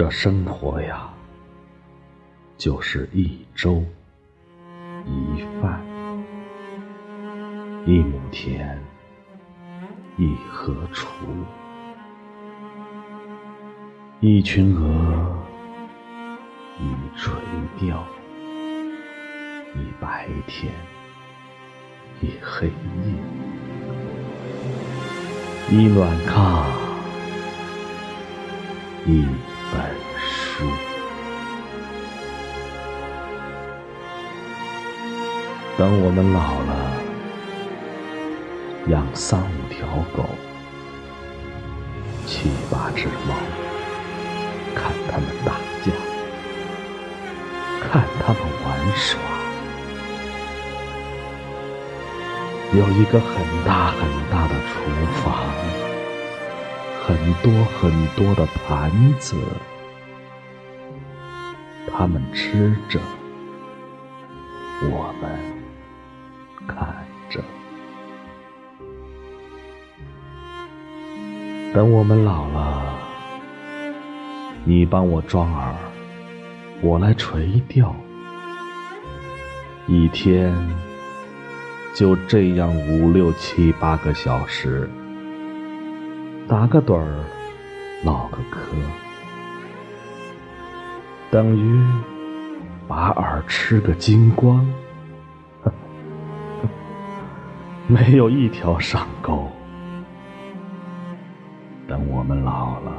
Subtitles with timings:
[0.00, 1.10] 这生活呀，
[2.56, 3.84] 就是一粥
[5.04, 5.78] 一饭，
[7.84, 8.78] 一亩田，
[10.16, 11.04] 一河锄，
[14.20, 15.36] 一群鹅，
[16.78, 17.34] 一垂
[17.78, 18.02] 钓，
[19.74, 20.72] 一白天，
[22.22, 22.72] 一黑夜，
[25.70, 26.64] 一暖炕，
[29.06, 29.26] 一
[29.72, 29.78] 本
[30.18, 30.64] 书。
[35.78, 36.38] 等我们老
[36.68, 36.72] 了，
[38.88, 40.28] 养三五条狗，
[42.26, 43.34] 七八只猫，
[44.74, 45.90] 看它们打架，
[47.80, 49.18] 看它们玩耍。
[52.72, 54.70] 有一个很大很大的厨
[55.24, 55.26] 房，
[57.10, 59.34] 很多很多的盘子，
[61.90, 63.00] 他们吃着，
[64.84, 65.28] 我们
[66.68, 67.42] 看着。
[71.74, 72.94] 等我们老了，
[74.62, 75.74] 你帮我装饵，
[76.80, 77.92] 我来垂钓，
[79.88, 80.54] 一天。
[81.92, 84.88] 就这样五六七八个小时，
[86.50, 87.24] 打个盹儿，
[88.04, 88.74] 唠个嗑，
[91.30, 91.80] 等于
[92.88, 94.66] 把饵吃个精光，
[97.86, 99.46] 没有一条上钩。
[101.86, 102.92] 等我们老了，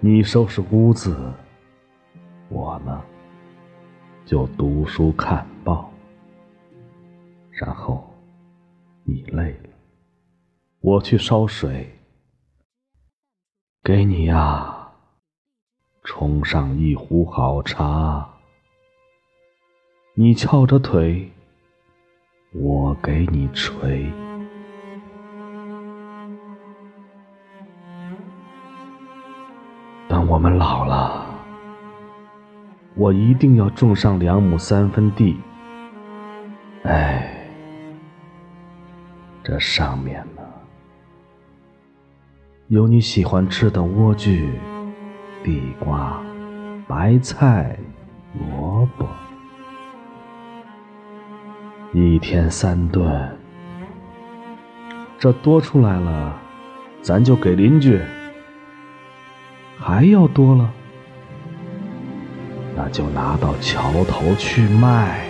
[0.00, 1.16] 你收拾屋子，
[2.48, 3.00] 我呢
[4.24, 5.88] 就读书看报。
[7.52, 8.12] 然后，
[9.04, 9.70] 你累了，
[10.88, 11.98] 我去烧水，
[13.84, 14.88] 给你呀，
[16.02, 18.26] 冲上一壶好茶。
[20.14, 21.30] 你翘着腿，
[22.54, 24.10] 我给你捶。
[30.08, 31.26] 等我们老了，
[32.94, 35.38] 我一定要种上两亩三分地。
[36.84, 37.34] 哎。
[39.44, 40.26] 这上面，
[42.68, 44.46] 有你喜欢吃的莴苣、
[45.42, 46.20] 地瓜、
[46.86, 47.78] 白菜、
[48.34, 49.08] 萝卜，
[51.94, 53.34] 一天三顿。
[55.18, 56.38] 这多出来了，
[57.00, 57.98] 咱就给邻居；
[59.78, 60.70] 还要多了，
[62.76, 65.27] 那就拿到桥头去卖。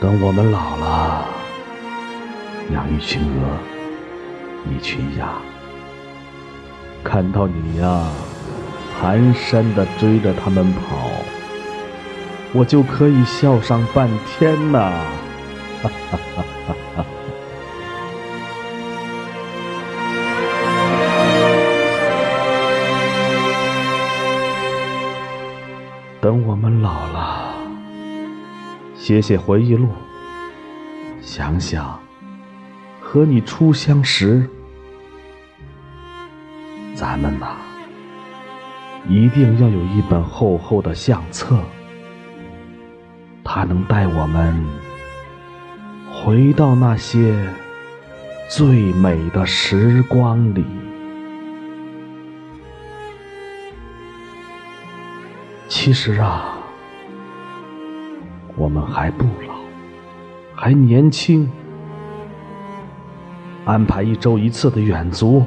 [0.00, 1.26] 等我们老了，
[2.72, 3.58] 养一群鹅，
[4.70, 5.34] 一群鸭，
[7.04, 8.06] 看到你呀，
[9.02, 11.10] 蹒跚的追着他们跑，
[12.54, 14.90] 我就可以笑上半天呐！
[15.82, 17.04] 哈哈哈哈哈！
[26.22, 27.29] 等我们老了。
[29.10, 29.88] 写写回忆录，
[31.20, 31.98] 想想
[33.00, 34.48] 和你初相识，
[36.94, 37.56] 咱们呐，
[39.08, 41.58] 一定要有一本厚厚的相册，
[43.42, 44.64] 它能带我们
[46.12, 47.34] 回到那些
[48.48, 50.64] 最美的时光里。
[55.66, 56.58] 其实啊。
[58.60, 59.58] 我们还不老，
[60.54, 61.50] 还年轻。
[63.64, 65.42] 安排一周一次的远足，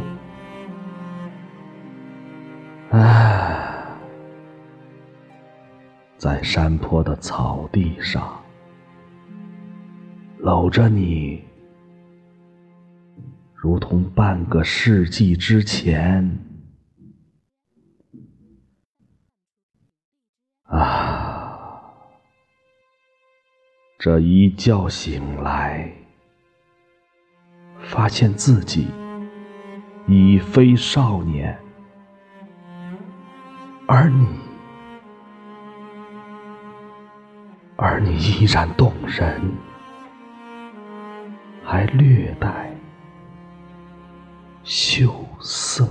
[2.90, 3.86] 唉，
[6.18, 8.42] 在山坡的草地上，
[10.40, 11.44] 搂着你，
[13.54, 16.40] 如同半个世纪之前。
[20.64, 21.23] 啊。
[24.04, 25.90] 这一觉醒来，
[27.80, 28.90] 发现自己
[30.08, 31.58] 已非少年，
[33.88, 34.28] 而你，
[37.78, 39.42] 而你依然动人，
[41.64, 42.76] 还略带
[44.66, 45.88] 羞涩。